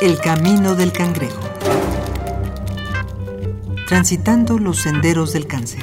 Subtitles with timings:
[0.00, 1.40] El camino del cangrejo.
[3.88, 5.82] Transitando los senderos del cáncer.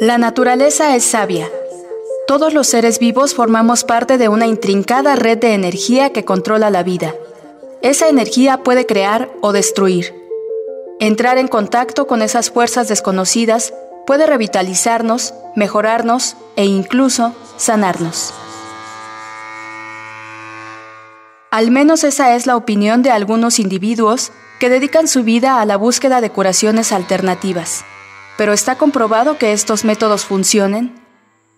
[0.00, 1.48] La naturaleza es sabia.
[2.26, 6.82] Todos los seres vivos formamos parte de una intrincada red de energía que controla la
[6.82, 7.14] vida.
[7.80, 10.12] Esa energía puede crear o destruir.
[10.98, 13.72] Entrar en contacto con esas fuerzas desconocidas
[14.10, 18.34] puede revitalizarnos, mejorarnos e incluso sanarnos.
[21.52, 25.76] Al menos esa es la opinión de algunos individuos que dedican su vida a la
[25.76, 27.84] búsqueda de curaciones alternativas.
[28.36, 30.92] Pero está comprobado que estos métodos funcionen.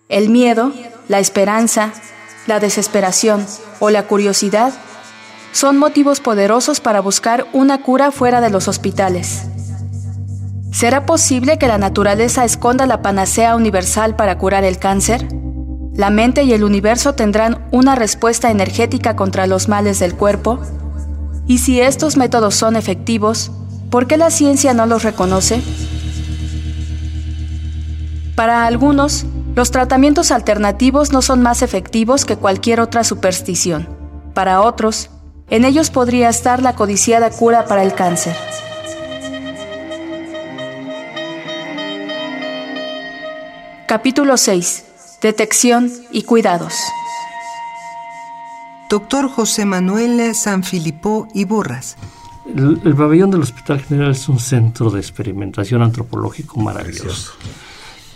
[0.07, 0.71] El miedo,
[1.07, 1.91] la esperanza,
[2.45, 3.47] la desesperación
[3.79, 4.73] o la curiosidad
[5.53, 9.47] son motivos poderosos para buscar una cura fuera de los hospitales.
[10.73, 15.27] ¿Será posible que la naturaleza esconda la panacea universal para curar el cáncer?
[15.93, 20.59] ¿La mente y el universo tendrán una respuesta energética contra los males del cuerpo?
[21.45, 23.51] Y si estos métodos son efectivos,
[23.91, 25.61] ¿por qué la ciencia no los reconoce?
[28.35, 33.87] Para algunos, los tratamientos alternativos no son más efectivos que cualquier otra superstición.
[34.33, 35.11] Para otros,
[35.51, 38.35] en ellos podría estar la codiciada cura para el cáncer.
[43.93, 44.85] Capítulo 6.
[45.21, 46.73] Detección y cuidados.
[48.89, 51.95] Doctor José Manuel Sanfilippo y Borras.
[52.47, 57.33] El, el, pabellón del Hospital General es un centro de experimentación antropológico maravilloso.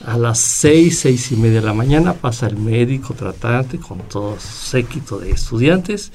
[0.04, 4.40] A las seis, seis y media de la mañana pasa el médico tratante con todo
[4.40, 6.12] séquito de estudiantes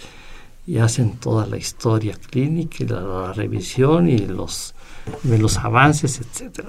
[0.66, 4.74] y hacen toda la historia clínica y la, la revisión y los,
[5.22, 6.64] los avances, etc.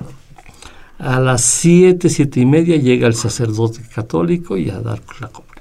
[1.00, 5.54] A las siete, siete y media llega el sacerdote católico y a dar la comunión.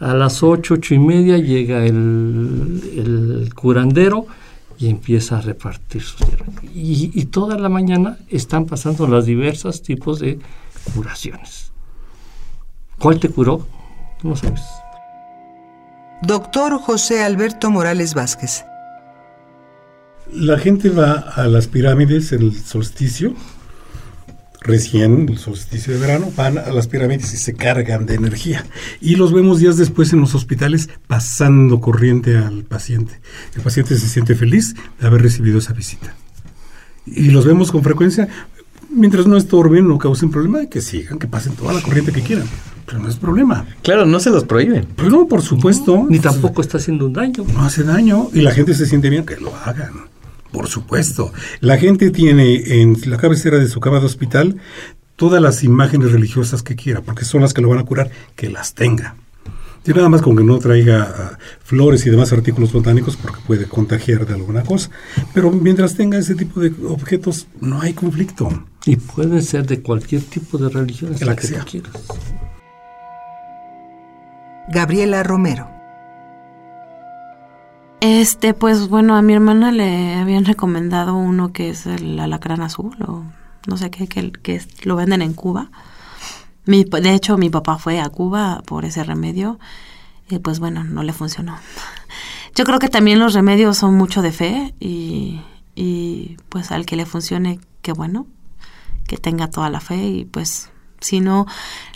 [0.00, 4.26] A las ocho, ocho y media llega el, el curandero
[4.78, 6.20] y empieza a repartir sus
[6.74, 10.38] y, y toda la mañana están pasando los diversos tipos de
[10.94, 11.72] curaciones.
[12.98, 13.66] ¿Cuál te curó?
[14.22, 14.62] No sabes.
[16.22, 18.64] Doctor José Alberto Morales Vázquez.
[20.32, 23.34] La gente va a las pirámides en el solsticio,
[24.68, 28.64] recién el solsticio de verano, van a las pirámides y se cargan de energía.
[29.00, 33.20] Y los vemos días después en los hospitales pasando corriente al paciente.
[33.56, 36.14] El paciente se siente feliz de haber recibido esa visita.
[37.06, 38.28] Y los vemos con frecuencia,
[38.90, 42.46] mientras no estorben, no causen problema, que sigan, que pasen toda la corriente que quieran.
[42.86, 43.66] Pero no es problema.
[43.82, 44.86] Claro, no se los prohíben.
[44.96, 45.96] Pero no, por supuesto.
[45.96, 47.44] No, ni tampoco está haciendo un daño.
[47.52, 48.28] No hace daño.
[48.32, 50.08] Y la gente se siente bien que lo hagan.
[50.52, 51.32] Por supuesto.
[51.60, 54.56] La gente tiene en la cabecera de su cama de hospital
[55.16, 58.48] todas las imágenes religiosas que quiera, porque son las que lo van a curar, que
[58.48, 59.16] las tenga.
[59.84, 63.64] Y nada más con que no traiga uh, flores y demás artículos botánicos porque puede
[63.64, 64.90] contagiar de alguna cosa.
[65.32, 68.66] Pero mientras tenga ese tipo de objetos, no hay conflicto.
[68.84, 71.60] Y pueden ser de cualquier tipo de religión, la que, que sea.
[71.60, 71.92] tú quieras.
[74.68, 75.77] Gabriela Romero.
[78.00, 82.96] Este, pues bueno, a mi hermana le habían recomendado uno que es el alacrán azul
[83.06, 83.24] o
[83.66, 85.70] no sé qué, que, lo venden en Cuba.
[86.64, 89.58] De hecho, mi papá fue a Cuba por ese remedio
[90.28, 91.58] y pues bueno, no le funcionó.
[92.54, 95.40] Yo creo que también los remedios son mucho de fe y,
[95.74, 98.26] y pues al que le funcione, qué bueno,
[99.08, 100.70] que tenga toda la fe y pues
[101.00, 101.46] si no,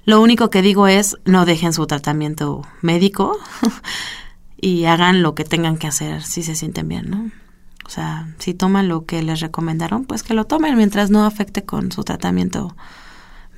[0.05, 3.39] lo único que digo es no dejen su tratamiento médico
[4.63, 7.31] y hagan lo que tengan que hacer si se sienten bien, ¿no?
[7.85, 11.65] O sea, si toman lo que les recomendaron, pues que lo tomen mientras no afecte
[11.65, 12.75] con su tratamiento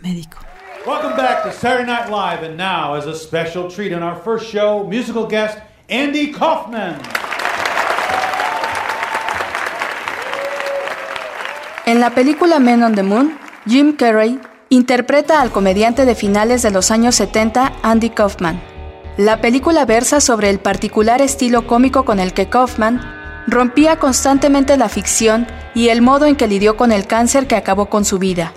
[0.00, 0.38] médico.
[0.87, 4.50] Welcome back to Saturday Night Live, and now, as a special treat on our first
[4.50, 5.59] show, musical guest
[5.91, 6.97] Andy Kaufman.
[11.84, 14.40] En la película Men on the Moon, Jim Carrey
[14.70, 18.74] interpreta al comediante de finales de los años 70, Andy Kaufman.
[19.16, 23.00] La película versa sobre el particular estilo cómico con el que Kaufman
[23.46, 27.87] rompía constantemente la ficción y el modo en que lidió con el cáncer que acabó
[27.87, 28.52] con su vida.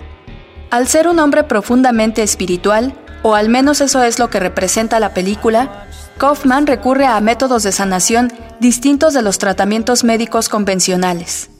[0.70, 5.14] Al ser un hombre profundamente espiritual, o al menos eso es lo que representa la
[5.14, 5.86] película,
[6.18, 11.50] Kaufman recurre a métodos de sanación distintos de los tratamientos médicos convencionales.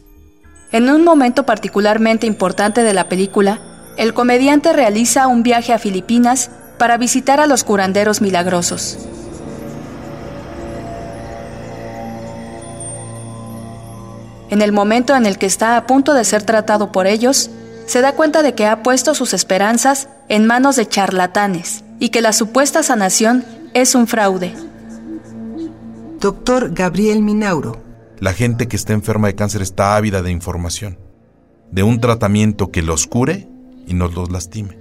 [0.72, 3.60] En un momento particularmente importante de la película,
[3.96, 8.98] el comediante realiza un viaje a Filipinas para visitar a los curanderos milagrosos.
[14.50, 17.50] En el momento en el que está a punto de ser tratado por ellos,
[17.86, 22.22] se da cuenta de que ha puesto sus esperanzas en manos de charlatanes y que
[22.22, 23.44] la supuesta sanación
[23.75, 24.54] es un fraude.
[26.20, 27.82] Doctor Gabriel Minauro.
[28.20, 30.98] La gente que está enferma de cáncer está ávida de información,
[31.70, 33.48] de un tratamiento que los cure
[33.86, 34.76] y no los lastime.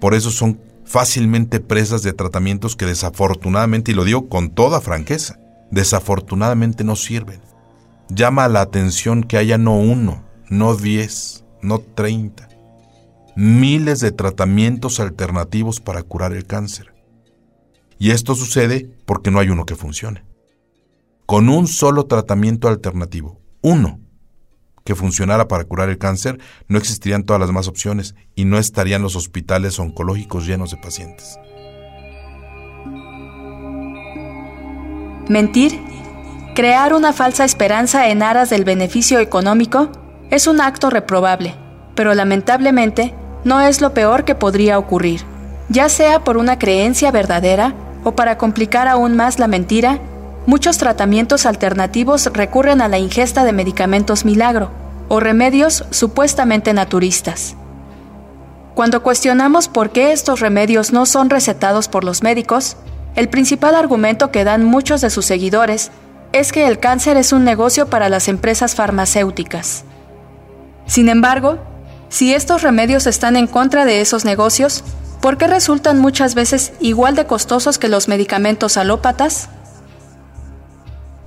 [0.00, 0.58] Por eso son
[0.92, 5.40] fácilmente presas de tratamientos que desafortunadamente, y lo digo con toda franqueza,
[5.70, 7.40] desafortunadamente no sirven.
[8.10, 12.46] Llama la atención que haya no uno, no diez, no treinta,
[13.36, 16.92] miles de tratamientos alternativos para curar el cáncer.
[17.98, 20.26] Y esto sucede porque no hay uno que funcione.
[21.24, 23.98] Con un solo tratamiento alternativo, uno,
[24.84, 26.38] que funcionara para curar el cáncer,
[26.68, 31.38] no existirían todas las demás opciones y no estarían los hospitales oncológicos llenos de pacientes.
[35.28, 35.80] Mentir,
[36.54, 39.90] crear una falsa esperanza en aras del beneficio económico,
[40.30, 41.54] es un acto reprobable,
[41.94, 43.14] pero lamentablemente
[43.44, 45.22] no es lo peor que podría ocurrir,
[45.68, 47.74] ya sea por una creencia verdadera
[48.04, 50.00] o para complicar aún más la mentira
[50.44, 54.70] Muchos tratamientos alternativos recurren a la ingesta de medicamentos milagro
[55.08, 57.54] o remedios supuestamente naturistas.
[58.74, 62.76] Cuando cuestionamos por qué estos remedios no son recetados por los médicos,
[63.14, 65.92] el principal argumento que dan muchos de sus seguidores
[66.32, 69.84] es que el cáncer es un negocio para las empresas farmacéuticas.
[70.86, 71.58] Sin embargo,
[72.08, 74.82] si estos remedios están en contra de esos negocios,
[75.20, 79.48] ¿por qué resultan muchas veces igual de costosos que los medicamentos alópatas?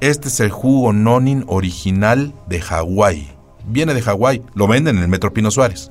[0.02, 3.32] Este es el jugo Nonin original de Hawái.
[3.66, 5.90] Viene de Hawái, lo venden en el Metro Pino Suárez.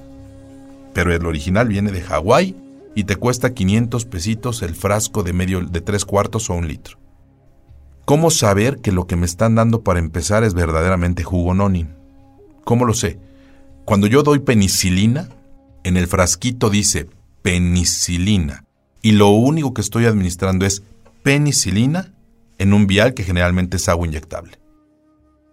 [0.92, 2.54] Pero el original viene de Hawái
[2.94, 6.98] y te cuesta 500 pesitos el frasco de medio de tres cuartos o un litro.
[8.04, 11.94] ¿Cómo saber que lo que me están dando para empezar es verdaderamente jugo Nonin?
[12.62, 13.18] ¿Cómo lo sé?
[13.86, 15.30] Cuando yo doy penicilina,
[15.82, 17.08] en el frasquito dice
[17.40, 18.64] penicilina
[19.00, 20.82] y lo único que estoy administrando es
[21.22, 22.13] penicilina
[22.58, 24.58] en un vial que generalmente es agua inyectable.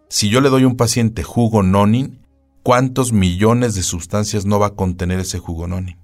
[0.10, 2.20] Si yo le doy a un paciente jugo nonin,
[2.64, 5.98] ¿cuántos millones de sustancias no va a contener ese jugo nonin?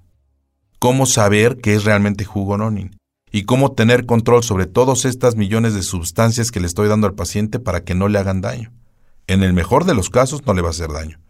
[0.78, 2.96] ¿Cómo saber qué es realmente jugo nonin?
[3.30, 7.14] Y cómo tener control sobre todas estas millones de sustancias que le estoy dando al
[7.14, 8.72] paciente para que no le hagan daño.
[9.26, 11.20] En el mejor de los casos no le va a hacer daño,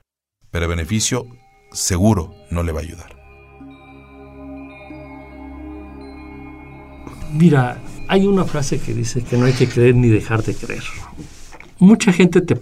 [0.53, 1.26] pero el beneficio
[1.73, 3.17] seguro no le va a ayudar.
[7.32, 10.83] Mira, hay una frase que dice que no hay que creer ni dejar de creer.
[11.79, 12.57] Mucha gente te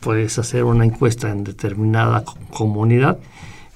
[0.00, 3.18] puedes hacer una encuesta en determinada comunidad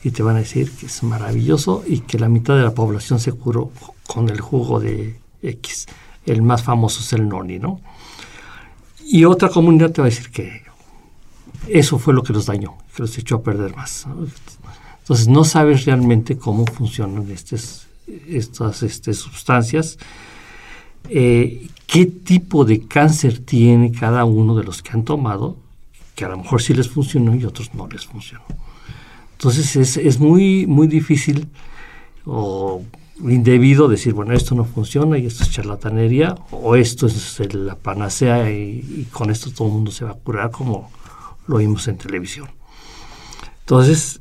[0.03, 3.19] y te van a decir que es maravilloso y que la mitad de la población
[3.19, 3.73] se curó
[4.07, 5.87] con el jugo de X.
[6.25, 7.81] El más famoso es el noni, ¿no?
[9.05, 10.63] Y otra comunidad te va a decir que
[11.69, 14.07] eso fue lo que los dañó, que los echó a perder más.
[15.01, 17.89] Entonces no sabes realmente cómo funcionan estas,
[18.29, 19.99] estas este, sustancias
[21.09, 25.57] eh, qué tipo de cáncer tiene cada uno de los que han tomado,
[26.15, 28.45] que a lo mejor sí les funcionó y otros no les funcionó.
[29.33, 31.49] Entonces es, es muy, muy difícil
[32.27, 32.83] o
[33.23, 38.51] indebido decir, bueno, esto no funciona y esto es charlatanería, o esto es la panacea
[38.51, 40.91] y, y, con esto todo el mundo se va a curar como
[41.47, 42.49] lo vimos en televisión.
[43.61, 44.21] Entonces,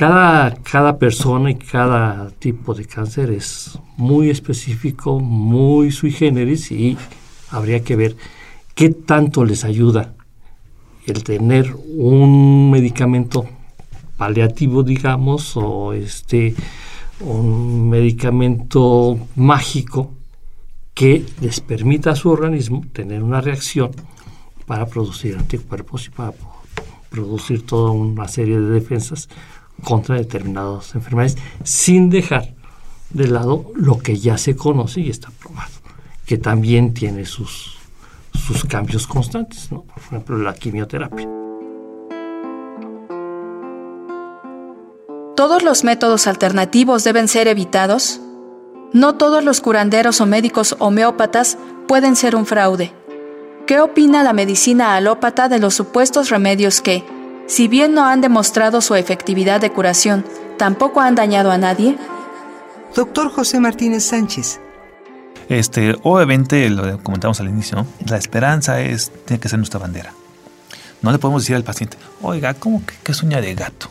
[0.00, 6.96] cada, cada persona y cada tipo de cáncer es muy específico, muy sui generis y
[7.50, 8.16] habría que ver
[8.74, 10.14] qué tanto les ayuda
[11.06, 13.44] el tener un medicamento
[14.16, 16.54] paliativo, digamos, o este
[17.20, 20.14] un medicamento mágico
[20.94, 23.90] que les permita a su organismo tener una reacción
[24.64, 26.32] para producir anticuerpos y para
[27.10, 29.28] producir toda una serie de defensas
[29.82, 32.54] contra determinadas enfermedades sin dejar
[33.10, 35.72] de lado lo que ya se conoce y está probado,
[36.26, 37.76] que también tiene sus,
[38.32, 41.28] sus cambios constantes, por ejemplo la quimioterapia.
[45.36, 48.20] ¿Todos los métodos alternativos deben ser evitados?
[48.92, 51.56] No todos los curanderos o médicos homeópatas
[51.88, 52.92] pueden ser un fraude.
[53.66, 57.04] ¿Qué opina la medicina alópata de los supuestos remedios que,
[57.50, 60.24] si bien no han demostrado su efectividad de curación,
[60.56, 61.98] tampoco han dañado a nadie?
[62.94, 64.60] Doctor José Martínez Sánchez.
[65.48, 70.12] Este, obviamente, lo comentamos al inicio, la esperanza es, tiene que ser nuestra bandera.
[71.02, 73.88] No le podemos decir al paciente, oiga, ¿cómo que, es uña de gato?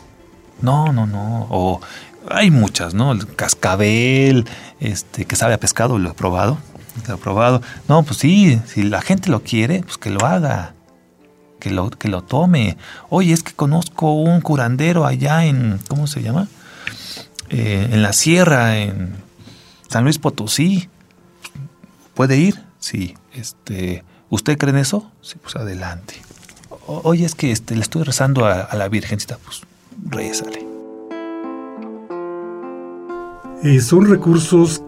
[0.62, 1.46] No, no, no.
[1.50, 1.82] O
[2.30, 3.12] hay muchas, ¿no?
[3.12, 4.48] El cascabel,
[4.80, 6.56] este, que sabe a pescado, lo he probado.
[7.06, 7.60] Lo he probado.
[7.88, 10.72] No, pues sí, si la gente lo quiere, pues que lo haga.
[11.60, 12.76] Que lo, que lo tome.
[13.08, 16.48] Oye, es que conozco un curandero allá en, ¿cómo se llama?
[17.50, 19.14] Eh, en la sierra, en
[19.88, 20.88] San Luis Potosí.
[22.14, 22.60] ¿Puede ir?
[22.80, 23.14] Sí.
[23.32, 25.10] Este, ¿Usted cree en eso?
[25.20, 26.14] Sí, pues adelante.
[26.86, 29.38] oye, es que este, le estoy rezando a, la Virgencita.
[29.44, 29.62] Pues
[30.08, 30.66] rézale.
[33.62, 34.82] Eh, son recursos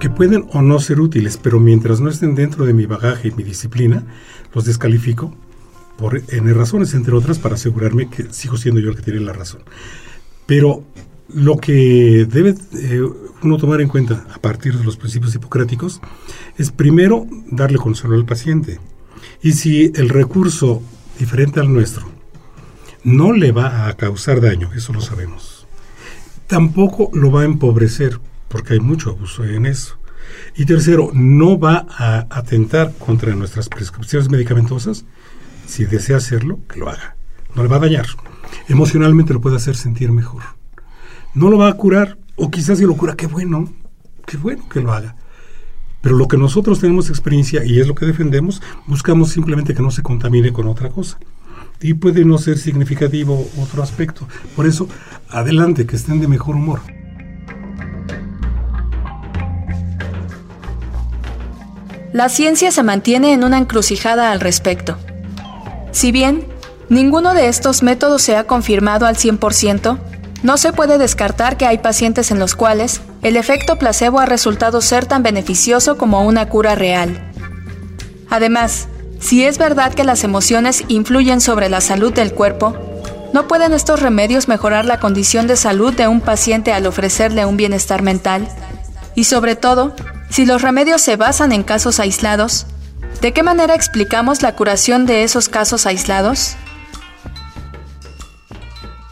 [0.00, 3.30] que pueden o no ser útiles, pero mientras no estén dentro de mi bagaje y
[3.32, 4.04] mi disciplina,
[4.52, 5.34] los descalifico
[5.98, 9.32] por N razones, entre otras, para asegurarme que sigo siendo yo el que tiene la
[9.32, 9.62] razón.
[10.46, 10.84] Pero
[11.28, 13.00] lo que debe eh,
[13.42, 16.00] uno tomar en cuenta a partir de los principios hipocráticos
[16.56, 18.78] es primero darle consuelo al paciente.
[19.42, 20.82] Y si el recurso
[21.18, 22.06] diferente al nuestro
[23.04, 25.66] no le va a causar daño, eso lo sabemos,
[26.46, 29.96] tampoco lo va a empobrecer, porque hay mucho abuso en eso.
[30.56, 35.04] Y tercero, no va a atentar contra nuestras prescripciones medicamentosas.
[35.66, 37.16] Si desea hacerlo, que lo haga.
[37.54, 38.06] No le va a dañar.
[38.68, 40.42] Emocionalmente lo puede hacer sentir mejor.
[41.34, 43.72] No lo va a curar, o quizás si lo cura, qué bueno,
[44.26, 45.16] qué bueno que lo haga.
[46.00, 49.90] Pero lo que nosotros tenemos experiencia y es lo que defendemos, buscamos simplemente que no
[49.90, 51.18] se contamine con otra cosa.
[51.80, 54.26] Y puede no ser significativo otro aspecto.
[54.54, 54.88] Por eso,
[55.28, 56.80] adelante, que estén de mejor humor.
[62.12, 64.96] La ciencia se mantiene en una encrucijada al respecto.
[65.96, 66.46] Si bien
[66.90, 69.98] ninguno de estos métodos se ha confirmado al 100%,
[70.42, 74.82] no se puede descartar que hay pacientes en los cuales el efecto placebo ha resultado
[74.82, 77.32] ser tan beneficioso como una cura real.
[78.28, 78.88] Además,
[79.20, 82.76] si es verdad que las emociones influyen sobre la salud del cuerpo,
[83.32, 87.56] ¿no pueden estos remedios mejorar la condición de salud de un paciente al ofrecerle un
[87.56, 88.46] bienestar mental?
[89.14, 89.96] Y sobre todo,
[90.28, 92.66] si los remedios se basan en casos aislados,
[93.20, 96.56] ¿de qué manera explicamos la curación de esos casos aislados?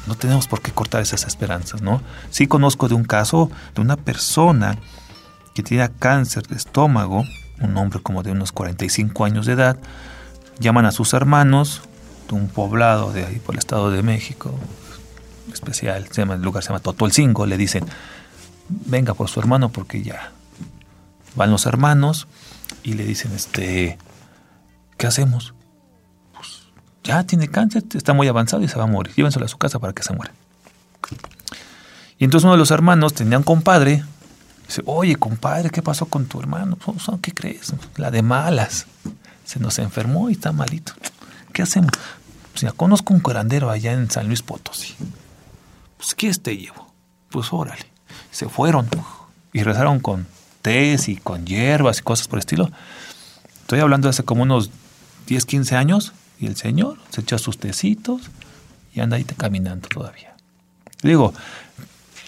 [0.07, 2.03] No tenemos por qué cortar esas esperanzas, ¿no?
[2.31, 4.79] Sí conozco de un caso de una persona
[5.55, 7.25] que tiene cáncer de estómago,
[7.61, 9.79] un hombre como de unos 45 años de edad,
[10.59, 11.83] llaman a sus hermanos
[12.29, 14.55] de un poblado de ahí por el Estado de México,
[15.53, 17.85] especial, se llama, el lugar se llama Totolcingo, le dicen,
[18.69, 20.33] venga por su hermano porque ya
[21.35, 22.29] Van los hermanos
[22.83, 23.99] y le dicen, este,
[24.97, 25.55] ¿qué hacemos?
[26.33, 26.65] Pues
[27.03, 29.15] ya tiene cáncer, está muy avanzado y se va a morir.
[29.15, 30.33] Llévenselo a su casa para que se muera.
[32.19, 34.05] Y entonces uno de los hermanos tenía un compadre.
[34.67, 36.77] Dice, oye, compadre, ¿qué pasó con tu hermano?
[36.77, 37.75] Pues, ¿Qué crees?
[37.97, 38.87] La de malas.
[39.45, 40.93] Se nos enfermó y está malito.
[41.53, 41.93] ¿Qué hacemos?
[42.53, 44.95] Pues conozco un curandero allá en San Luis Potosí.
[45.97, 46.93] Pues, ¿qué te llevo?
[47.31, 47.87] Pues órale.
[48.31, 48.89] Se fueron
[49.53, 50.27] y rezaron con
[50.65, 52.71] tés y con hierbas y cosas por el estilo.
[53.61, 54.71] Estoy hablando de hace como unos
[55.27, 58.23] 10, 15 años y el señor se echa sus tecitos
[58.95, 60.35] y anda ahí caminando todavía.
[61.03, 61.35] Digo,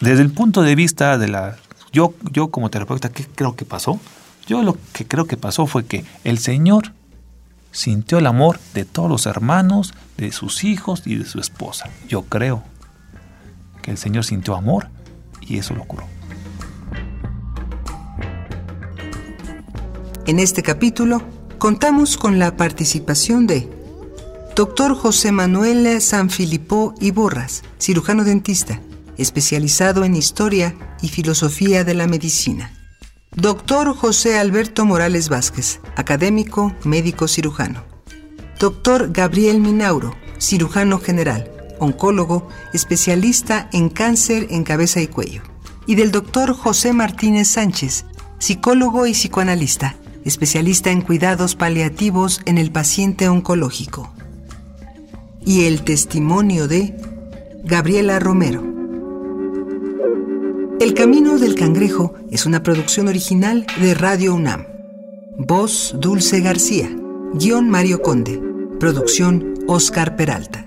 [0.01, 1.57] desde el punto de vista de la...
[1.93, 3.99] Yo, yo como terapeuta, ¿qué creo que pasó?
[4.47, 6.93] Yo lo que creo que pasó fue que el Señor
[7.73, 11.89] sintió el amor de todos los hermanos, de sus hijos y de su esposa.
[12.07, 12.63] Yo creo
[13.81, 14.89] que el Señor sintió amor
[15.41, 16.16] y eso lo curó.
[20.27, 21.23] En este capítulo
[21.59, 23.71] contamos con la participación de
[24.57, 24.97] Dr.
[24.97, 28.81] José Manuel Sanfilippo Iborras, cirujano dentista,
[29.19, 32.73] especializado en historia y filosofía de la medicina.
[33.37, 33.95] Dr.
[33.95, 37.85] José Alberto Morales Vázquez, académico, médico cirujano.
[38.59, 39.13] Dr.
[39.13, 45.43] Gabriel Minauro, cirujano general, oncólogo, especialista en cáncer en cabeza y cuello.
[45.87, 46.53] Y del Dr.
[46.53, 48.07] José Martínez Sánchez,
[48.39, 49.95] psicólogo y psicoanalista,
[50.27, 54.13] especialista en cuidados paliativos en el paciente oncológico.
[55.45, 56.97] Y el testimonio de
[57.65, 58.63] Gabriela Romero.
[60.81, 64.67] El Camino del Cangrejo es una producción original de Radio UNAM.
[65.39, 66.91] Voz Dulce García.
[67.35, 68.43] Guión Mario Conde.
[68.81, 70.67] Producción Oscar Peralta.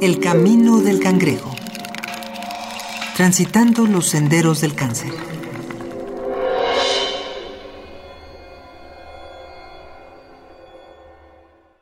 [0.00, 1.49] El Camino del Cangrejo
[3.20, 5.29] transitando los senderos del cáncer.